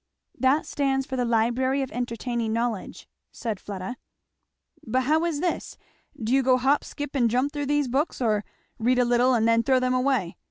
"That 0.39 0.65
stands 0.65 1.05
for 1.05 1.15
the 1.15 1.25
'Library 1.25 1.83
of 1.83 1.91
Entertaining 1.91 2.51
Knowledge,'" 2.51 3.07
said 3.31 3.59
Fleda. 3.59 3.97
"But 4.83 5.03
how 5.03 5.23
is 5.25 5.41
this? 5.41 5.77
do 6.19 6.33
you 6.33 6.41
go 6.41 6.57
hop, 6.57 6.83
skip, 6.83 7.13
and 7.13 7.29
jump 7.29 7.51
through 7.53 7.67
these 7.67 7.87
books, 7.87 8.19
or 8.19 8.43
read 8.79 8.97
a 8.97 9.05
little 9.05 9.35
and 9.35 9.47
then 9.47 9.61
throw 9.61 9.79
them 9.79 9.93
away? 9.93 10.37